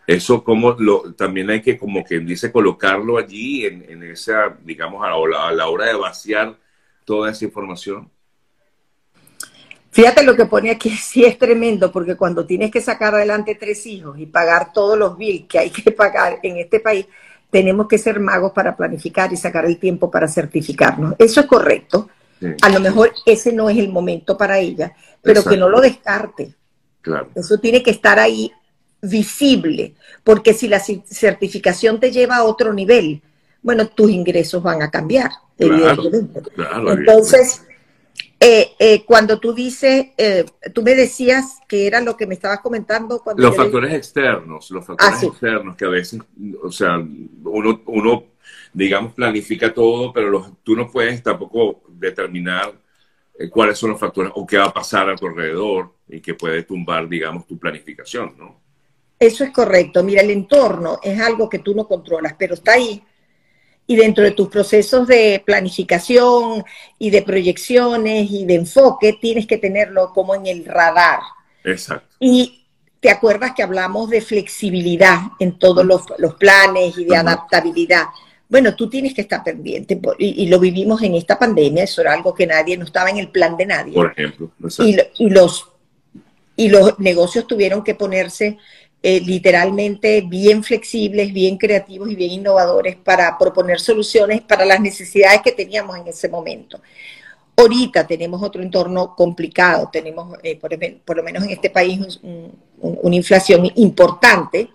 Eso 0.07 0.43
como 0.43 0.71
lo, 0.71 1.13
también 1.13 1.49
hay 1.49 1.61
que, 1.61 1.77
como 1.77 2.03
quien 2.03 2.25
dice, 2.25 2.51
colocarlo 2.51 3.17
allí 3.17 3.65
en, 3.65 4.01
esa, 4.03 4.57
digamos, 4.63 5.03
a 5.03 5.09
la, 5.09 5.47
a 5.47 5.51
la 5.51 5.67
hora 5.67 5.85
de 5.85 5.93
vaciar 5.93 6.57
toda 7.05 7.29
esa 7.31 7.45
información. 7.45 8.09
Fíjate 9.91 10.23
lo 10.23 10.35
que 10.35 10.45
pone 10.45 10.71
aquí, 10.71 10.89
sí 11.01 11.25
es 11.25 11.37
tremendo, 11.37 11.91
porque 11.91 12.15
cuando 12.15 12.45
tienes 12.45 12.71
que 12.71 12.81
sacar 12.81 13.15
adelante 13.15 13.55
tres 13.55 13.85
hijos 13.85 14.17
y 14.19 14.25
pagar 14.25 14.71
todos 14.73 14.97
los 14.97 15.17
bills 15.17 15.47
que 15.47 15.59
hay 15.59 15.69
que 15.69 15.91
pagar 15.91 16.39
en 16.43 16.57
este 16.57 16.79
país, 16.79 17.05
tenemos 17.49 17.87
que 17.87 17.97
ser 17.97 18.19
magos 18.19 18.51
para 18.51 18.75
planificar 18.75 19.33
y 19.33 19.37
sacar 19.37 19.65
el 19.65 19.77
tiempo 19.77 20.11
para 20.11 20.27
certificarnos. 20.27 21.15
Eso 21.17 21.41
es 21.41 21.47
correcto. 21.47 22.09
A 22.61 22.69
lo 22.69 22.79
mejor 22.79 23.11
ese 23.25 23.51
no 23.51 23.69
es 23.69 23.77
el 23.77 23.89
momento 23.89 24.37
para 24.37 24.59
ella, 24.59 24.93
pero 25.21 25.43
que 25.43 25.57
no 25.57 25.67
lo 25.67 25.81
descarte. 25.81 26.53
Claro. 27.01 27.29
Eso 27.35 27.57
tiene 27.57 27.83
que 27.83 27.91
estar 27.91 28.19
ahí 28.19 28.51
visible, 29.01 29.95
porque 30.23 30.53
si 30.53 30.67
la 30.67 30.79
certificación 30.79 31.99
te 31.99 32.11
lleva 32.11 32.37
a 32.37 32.43
otro 32.43 32.73
nivel, 32.73 33.21
bueno, 33.61 33.87
tus 33.87 34.09
ingresos 34.11 34.61
van 34.61 34.81
a 34.81 34.91
cambiar, 34.91 35.31
evidentemente. 35.57 36.41
Entonces, 36.87 37.63
eh, 38.41 38.71
eh, 38.79 39.03
cuando 39.05 39.39
tú 39.39 39.53
dices, 39.53 40.07
eh, 40.17 40.45
tú 40.73 40.81
me 40.81 40.95
decías 40.95 41.59
que 41.67 41.87
era 41.87 41.99
lo 41.99 42.15
que 42.15 42.25
me 42.25 42.35
estabas 42.35 42.61
comentando. 42.61 43.21
Cuando 43.21 43.43
los 43.43 43.55
factores 43.55 43.93
externos, 43.93 44.71
los 44.71 44.85
factores 44.85 45.23
ah, 45.23 45.25
externos 45.25 45.75
que 45.75 45.85
a 45.85 45.89
veces, 45.89 46.21
o 46.63 46.71
sea, 46.71 46.97
uno, 46.97 47.81
uno 47.85 48.23
digamos, 48.71 49.13
planifica 49.13 49.73
todo, 49.73 50.13
pero 50.13 50.57
tú 50.63 50.75
no 50.75 50.89
puedes 50.89 51.21
tampoco 51.21 51.81
determinar 51.89 52.73
cuáles 53.49 53.77
son 53.77 53.91
los 53.91 53.99
factores 53.99 54.31
o 54.35 54.45
qué 54.45 54.57
va 54.57 54.65
a 54.65 54.73
pasar 54.73 55.09
a 55.09 55.15
tu 55.15 55.27
alrededor 55.27 55.93
y 56.07 56.21
que 56.21 56.33
puede 56.33 56.63
tumbar, 56.63 57.07
digamos, 57.09 57.45
tu 57.45 57.57
planificación, 57.57 58.35
¿no? 58.37 58.59
Eso 59.19 59.43
es 59.43 59.51
correcto. 59.51 60.01
Mira, 60.01 60.21
el 60.21 60.31
entorno 60.31 60.99
es 61.03 61.19
algo 61.19 61.49
que 61.49 61.59
tú 61.59 61.75
no 61.75 61.85
controlas, 61.87 62.35
pero 62.39 62.53
está 62.53 62.73
ahí 62.73 63.03
y 63.89 63.95
dentro 63.95 64.23
de 64.23 64.29
tus 64.29 64.49
procesos 64.49 65.07
de 65.07 65.41
planificación 65.43 66.63
y 66.99 67.09
de 67.09 67.23
proyecciones 67.23 68.29
y 68.29 68.45
de 68.45 68.53
enfoque, 68.53 69.17
tienes 69.19 69.47
que 69.47 69.57
tenerlo 69.57 70.13
como 70.13 70.35
en 70.35 70.45
el 70.45 70.63
radar. 70.63 71.21
Exacto. 71.63 72.07
Y 72.19 72.67
te 72.99 73.09
acuerdas 73.09 73.53
que 73.55 73.63
hablamos 73.63 74.11
de 74.11 74.21
flexibilidad 74.21 75.21
en 75.39 75.57
todos 75.57 75.83
los, 75.83 76.03
planes 76.35 76.99
y 76.99 77.05
de 77.05 77.17
adaptabilidad. 77.17 78.03
Bueno, 78.47 78.75
tú 78.75 78.87
tienes 78.87 79.15
que 79.15 79.21
estar 79.21 79.43
pendiente 79.43 79.99
y, 80.19 80.45
lo 80.45 80.59
vivimos 80.59 81.01
en 81.01 81.15
esta 81.15 81.39
pandemia, 81.39 81.85
eso 81.85 82.01
era 82.01 82.13
algo 82.13 82.31
que 82.35 82.45
nadie, 82.45 82.77
no 82.77 82.85
estaba 82.85 83.09
en 83.09 83.17
el 83.17 83.29
plan 83.29 83.57
de 83.57 83.65
nadie. 83.65 83.95
Por 83.95 84.11
ejemplo. 84.11 84.51
Y, 84.77 84.99
y, 85.17 85.29
los, 85.31 85.67
y 86.55 86.69
los 86.69 86.99
negocios 86.99 87.47
tuvieron 87.47 87.83
que 87.83 87.95
ponerse 87.95 88.59
eh, 89.01 89.21
literalmente 89.21 90.19
bien 90.27 90.61
flexibles, 90.61 91.31
bien 91.31 91.57
creativos 91.57 92.11
y 92.11 92.15
bien 92.15 92.31
innovadores 92.31 92.97
para 92.97 93.37
proponer 93.37 93.79
soluciones 93.79 94.41
para 94.41 94.65
las 94.65 94.81
necesidades 94.81 95.41
que 95.41 95.53
teníamos 95.53 95.97
en 95.97 96.07
ese 96.07 96.27
momento. 96.27 96.81
Ahorita 97.55 98.05
tenemos 98.05 98.43
otro 98.43 98.61
entorno 98.61 99.15
complicado, 99.15 99.89
tenemos 99.91 100.37
eh, 100.43 100.59
por, 100.59 101.15
lo 101.15 101.23
menos 101.23 101.43
en 101.43 101.51
este 101.51 101.69
país 101.69 102.19
una 102.81 103.15
inflación 103.15 103.71
importante, 103.75 104.69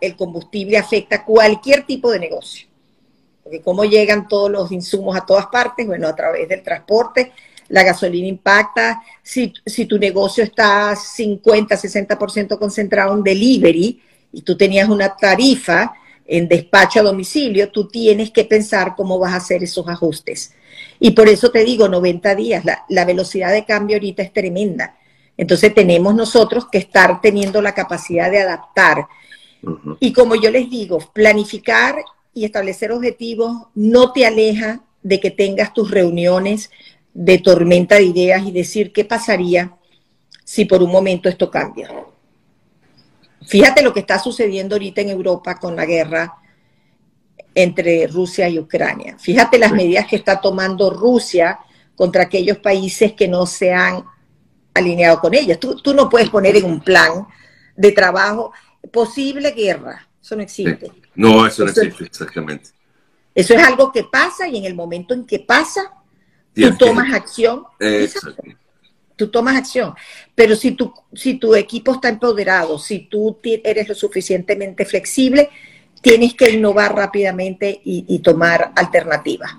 el 0.00 0.16
combustible 0.16 0.78
afecta 0.78 1.24
cualquier 1.24 1.86
tipo 1.86 2.12
de 2.12 2.20
negocio, 2.20 2.68
porque 3.42 3.62
cómo 3.62 3.84
llegan 3.84 4.28
todos 4.28 4.48
los 4.50 4.70
insumos 4.70 5.16
a 5.16 5.26
todas 5.26 5.46
partes, 5.46 5.86
bueno, 5.88 6.06
a 6.06 6.14
través 6.14 6.48
del 6.48 6.62
transporte, 6.62 7.32
la 7.68 7.82
gasolina 7.82 8.26
impacta, 8.26 9.02
si, 9.22 9.52
tu 9.86 9.98
negocio 9.98 10.42
está 10.42 10.96
50, 10.96 11.76
60% 11.76 12.58
concentrado 12.58 13.14
en 13.14 13.22
delivery 13.22 14.00
y 14.32 14.42
tú 14.42 14.56
tenías 14.56 14.88
una 14.88 15.14
tarifa 15.16 15.92
en 16.26 16.48
despacho 16.48 17.00
a 17.00 17.04
domicilio, 17.04 17.70
tú 17.70 17.88
tienes 17.88 18.30
que 18.30 18.44
pensar 18.44 18.94
cómo 18.96 19.18
vas 19.18 19.32
a 19.32 19.36
hacer 19.36 19.62
esos 19.62 19.86
ajustes. 19.88 20.54
Y 21.00 21.12
por 21.12 21.28
eso 21.28 21.50
te 21.50 21.64
digo, 21.64 21.88
90 21.88 22.34
días, 22.34 22.64
la, 22.64 23.04
velocidad 23.04 23.52
de 23.52 23.64
cambio 23.64 23.96
ahorita 23.96 24.22
es 24.22 24.32
tremenda. 24.32 24.96
Entonces 25.36 25.74
tenemos 25.74 26.14
nosotros 26.14 26.66
que 26.70 26.78
estar 26.78 27.20
teniendo 27.20 27.62
la 27.62 27.74
capacidad 27.74 28.30
de 28.30 28.40
adaptar. 28.40 29.06
Y 30.00 30.12
como 30.12 30.34
yo 30.34 30.50
les 30.50 30.68
digo, 30.68 30.98
planificar 31.12 31.96
y 32.34 32.44
establecer 32.44 32.92
objetivos 32.92 33.68
no 33.74 34.12
te 34.12 34.26
aleja 34.26 34.82
de 35.02 35.20
que 35.20 35.30
tengas 35.30 35.72
tus 35.72 35.90
reuniones 35.90 36.70
de 37.20 37.38
tormenta 37.38 37.96
de 37.96 38.04
ideas 38.04 38.46
y 38.46 38.52
decir 38.52 38.92
qué 38.92 39.04
pasaría 39.04 39.76
si 40.44 40.66
por 40.66 40.84
un 40.84 40.92
momento 40.92 41.28
esto 41.28 41.50
cambia. 41.50 41.90
Fíjate 43.44 43.82
lo 43.82 43.92
que 43.92 43.98
está 44.00 44.20
sucediendo 44.20 44.76
ahorita 44.76 45.00
en 45.00 45.08
Europa 45.08 45.58
con 45.58 45.74
la 45.74 45.84
guerra 45.84 46.36
entre 47.56 48.06
Rusia 48.06 48.48
y 48.48 48.60
Ucrania. 48.60 49.18
Fíjate 49.18 49.58
las 49.58 49.72
medidas 49.72 50.06
que 50.06 50.14
está 50.14 50.40
tomando 50.40 50.90
Rusia 50.90 51.58
contra 51.96 52.22
aquellos 52.22 52.58
países 52.58 53.14
que 53.14 53.26
no 53.26 53.46
se 53.46 53.72
han 53.72 54.04
alineado 54.72 55.20
con 55.20 55.34
ellas. 55.34 55.58
Tú, 55.58 55.74
tú 55.82 55.94
no 55.94 56.08
puedes 56.08 56.30
poner 56.30 56.54
en 56.54 56.66
un 56.66 56.80
plan 56.80 57.26
de 57.76 57.90
trabajo 57.90 58.52
posible 58.92 59.50
guerra. 59.50 60.08
Eso 60.22 60.36
no 60.36 60.42
existe. 60.42 60.92
No, 61.16 61.44
eso 61.44 61.64
no 61.64 61.70
existe, 61.70 62.04
exactamente. 62.04 62.70
Eso 63.34 63.54
es 63.54 63.62
algo 63.64 63.90
que 63.90 64.04
pasa 64.04 64.46
y 64.46 64.56
en 64.56 64.66
el 64.66 64.76
momento 64.76 65.14
en 65.14 65.26
que 65.26 65.40
pasa, 65.40 65.97
tú 66.62 66.76
tomas 66.76 67.12
acción. 67.12 67.64
Exacto. 67.78 68.42
Tú 69.16 69.28
tomas 69.28 69.56
acción. 69.56 69.94
Pero 70.34 70.54
si 70.54 70.72
tu, 70.72 70.92
si 71.12 71.34
tu 71.34 71.54
equipo 71.54 71.94
está 71.94 72.08
empoderado, 72.08 72.78
si 72.78 73.00
tú 73.00 73.38
eres 73.42 73.88
lo 73.88 73.94
suficientemente 73.94 74.84
flexible, 74.84 75.50
tienes 76.00 76.34
que 76.34 76.50
innovar 76.50 76.94
rápidamente 76.94 77.80
y, 77.84 78.18
tomar 78.20 78.72
alternativas. 78.76 79.56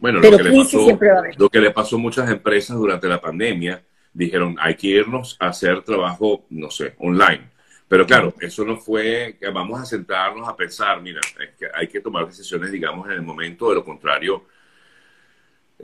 Bueno, 0.00 0.20
lo, 0.20 0.36
que 0.36 0.44
pasó, 0.44 0.98
lo 1.36 1.48
que 1.48 1.60
le 1.60 1.70
pasó 1.70 1.96
a 1.96 1.98
muchas 1.98 2.30
empresas 2.30 2.76
durante 2.76 3.08
la 3.08 3.20
pandemia, 3.20 3.82
dijeron, 4.12 4.56
hay 4.60 4.76
que 4.76 4.88
irnos 4.88 5.36
a 5.40 5.48
hacer 5.48 5.82
trabajo, 5.82 6.44
no 6.50 6.70
sé, 6.70 6.94
online. 6.98 7.50
Pero 7.88 8.06
claro, 8.06 8.34
eso 8.40 8.64
no 8.64 8.76
fue 8.76 9.36
que 9.38 9.50
vamos 9.50 9.80
a 9.80 9.84
sentarnos 9.84 10.48
a 10.48 10.56
pensar, 10.56 11.00
mira, 11.02 11.20
es 11.40 11.50
que 11.58 11.66
hay 11.74 11.88
que 11.88 12.00
tomar 12.00 12.26
decisiones, 12.26 12.70
digamos, 12.70 13.06
en 13.06 13.12
el 13.12 13.22
momento, 13.22 13.68
de 13.68 13.76
lo 13.76 13.84
contrario, 13.84 14.44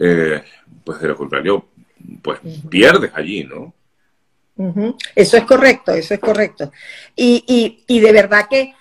eh, 0.00 0.42
pues 0.82 1.00
de 1.00 1.08
lo 1.08 1.16
contrario, 1.16 1.66
pues 2.22 2.40
pierdes 2.68 3.12
allí, 3.14 3.44
¿no? 3.44 3.72
Eso 5.14 5.36
es 5.36 5.44
correcto, 5.44 5.92
eso 5.92 6.12
es 6.12 6.20
correcto. 6.20 6.72
Y, 7.16 7.44
y, 7.46 7.84
y 7.86 8.00
de 8.00 8.12
verdad 8.12 8.46
que 8.50 8.74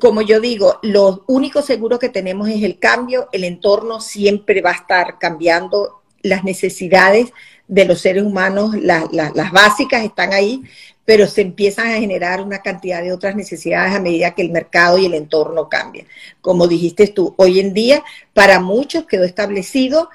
como 0.00 0.22
yo 0.22 0.40
digo, 0.40 0.78
lo 0.82 1.24
único 1.28 1.62
seguro 1.62 1.98
que 1.98 2.08
tenemos 2.08 2.48
es 2.48 2.62
el 2.62 2.78
cambio, 2.78 3.28
el 3.32 3.44
entorno 3.44 4.00
siempre 4.00 4.62
va 4.62 4.70
a 4.70 4.74
estar 4.74 5.18
cambiando, 5.18 6.02
las 6.22 6.44
necesidades 6.44 7.32
de 7.68 7.84
los 7.84 8.00
seres 8.00 8.22
humanos, 8.22 8.74
las 8.76 9.52
básicas 9.52 10.04
están 10.04 10.32
ahí, 10.32 10.62
pero 11.04 11.26
se 11.26 11.42
empiezan 11.42 11.88
a 11.88 11.98
generar 11.98 12.40
una 12.40 12.60
cantidad 12.60 13.02
de 13.02 13.12
otras 13.12 13.34
necesidades 13.34 13.94
a 13.94 14.00
medida 14.00 14.34
que 14.34 14.42
el 14.42 14.50
mercado 14.50 14.98
y 14.98 15.06
el 15.06 15.14
entorno 15.14 15.68
cambian. 15.68 16.06
Como 16.40 16.68
dijiste 16.68 17.08
tú, 17.08 17.34
hoy 17.36 17.60
en 17.60 17.74
día 17.74 18.04
para 18.32 18.60
muchos 18.60 19.06
quedó 19.06 19.24
establecido 19.24 20.10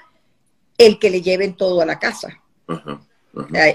el 0.78 0.98
que 0.98 1.10
le 1.10 1.20
lleven 1.20 1.54
todo 1.54 1.82
a 1.82 1.86
la 1.86 1.98
casa. 1.98 2.40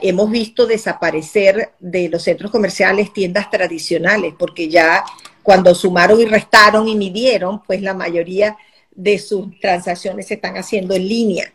Hemos 0.02 0.32
visto 0.32 0.66
desaparecer 0.66 1.74
de 1.80 2.10
los 2.10 2.24
centros 2.24 2.50
comerciales 2.50 3.14
tiendas 3.14 3.50
tradicionales 3.50 4.34
porque 4.38 4.68
ya 4.68 5.04
cuando 5.44 5.76
sumaron 5.76 6.20
y 6.20 6.26
restaron 6.26 6.88
y 6.88 6.96
midieron, 6.96 7.62
pues 7.64 7.82
la 7.82 7.94
mayoría 7.94 8.58
de 8.96 9.20
sus 9.20 9.60
transacciones 9.60 10.28
se 10.28 10.36
están 10.36 10.58
haciendo 10.58 10.94
en 10.96 11.08
línea. 11.08 11.54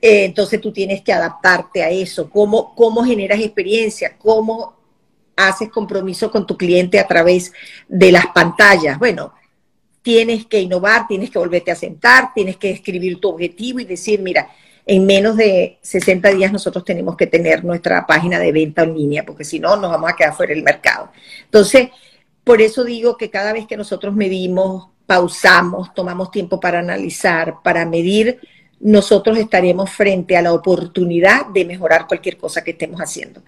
Eh, 0.00 0.26
entonces 0.26 0.60
tú 0.60 0.72
tienes 0.72 1.02
que 1.02 1.12
adaptarte 1.12 1.82
a 1.82 1.90
eso, 1.90 2.28
cómo, 2.28 2.74
cómo 2.74 3.02
generas 3.04 3.40
experiencia, 3.40 4.16
cómo 4.18 4.76
haces 5.36 5.70
compromiso 5.70 6.30
con 6.30 6.46
tu 6.46 6.56
cliente 6.56 6.98
a 6.98 7.06
través 7.06 7.52
de 7.88 8.12
las 8.12 8.26
pantallas. 8.26 8.98
Bueno, 8.98 9.32
tienes 10.02 10.44
que 10.46 10.60
innovar, 10.60 11.06
tienes 11.08 11.30
que 11.30 11.38
volverte 11.38 11.70
a 11.70 11.76
sentar, 11.76 12.32
tienes 12.34 12.58
que 12.58 12.70
escribir 12.70 13.18
tu 13.18 13.30
objetivo 13.30 13.80
y 13.80 13.84
decir, 13.84 14.20
mira, 14.20 14.50
en 14.86 15.06
menos 15.06 15.36
de 15.36 15.78
60 15.80 16.30
días 16.30 16.52
nosotros 16.52 16.84
tenemos 16.84 17.16
que 17.16 17.26
tener 17.26 17.64
nuestra 17.64 18.06
página 18.06 18.38
de 18.38 18.52
venta 18.52 18.82
en 18.82 18.94
línea, 18.94 19.24
porque 19.24 19.44
si 19.44 19.58
no, 19.58 19.76
nos 19.76 19.90
vamos 19.90 20.10
a 20.10 20.16
quedar 20.16 20.34
fuera 20.34 20.54
del 20.54 20.62
mercado. 20.62 21.10
Entonces, 21.44 21.88
por 22.42 22.60
eso 22.60 22.84
digo 22.84 23.16
que 23.16 23.30
cada 23.30 23.52
vez 23.52 23.66
que 23.66 23.76
nosotros 23.76 24.14
medimos, 24.14 24.88
pausamos, 25.06 25.94
tomamos 25.94 26.30
tiempo 26.30 26.60
para 26.60 26.80
analizar, 26.80 27.56
para 27.62 27.86
medir, 27.86 28.40
nosotros 28.80 29.38
estaremos 29.38 29.90
frente 29.90 30.36
a 30.36 30.42
la 30.42 30.52
oportunidad 30.52 31.46
de 31.46 31.64
mejorar 31.64 32.06
cualquier 32.06 32.36
cosa 32.36 32.62
que 32.62 32.72
estemos 32.72 33.00
haciendo. 33.00 33.42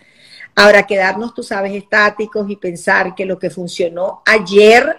Ahora, 0.54 0.86
quedarnos, 0.86 1.34
tú 1.34 1.42
sabes, 1.42 1.74
estáticos 1.74 2.48
y 2.48 2.56
pensar 2.56 3.14
que 3.14 3.26
lo 3.26 3.38
que 3.38 3.50
funcionó 3.50 4.22
ayer 4.24 4.96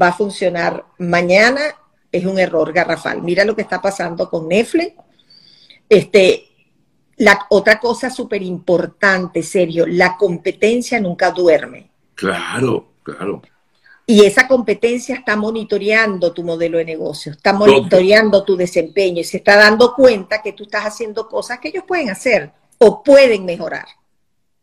va 0.00 0.08
a 0.08 0.12
funcionar 0.12 0.84
mañana 0.98 1.62
es 2.12 2.26
un 2.26 2.38
error 2.38 2.72
garrafal. 2.72 3.22
Mira 3.22 3.46
lo 3.46 3.56
que 3.56 3.62
está 3.62 3.80
pasando 3.80 4.28
con 4.28 4.46
Netflix. 4.48 4.94
Este, 5.88 6.46
la 7.16 7.46
otra 7.50 7.78
cosa 7.78 8.10
súper 8.10 8.42
importante, 8.42 9.42
serio, 9.42 9.86
la 9.86 10.16
competencia 10.16 11.00
nunca 11.00 11.30
duerme. 11.30 11.90
Claro. 12.14 12.94
Claro. 13.04 13.42
Y 14.06 14.24
esa 14.24 14.48
competencia 14.48 15.14
está 15.14 15.36
monitoreando 15.36 16.32
tu 16.32 16.42
modelo 16.42 16.78
de 16.78 16.84
negocio, 16.84 17.32
está 17.32 17.52
monitoreando 17.52 18.44
tu 18.44 18.56
desempeño 18.56 19.20
y 19.20 19.24
se 19.24 19.38
está 19.38 19.56
dando 19.56 19.94
cuenta 19.94 20.42
que 20.42 20.52
tú 20.52 20.64
estás 20.64 20.84
haciendo 20.84 21.28
cosas 21.28 21.58
que 21.58 21.68
ellos 21.68 21.84
pueden 21.86 22.10
hacer 22.10 22.52
o 22.78 23.02
pueden 23.02 23.44
mejorar. 23.44 23.86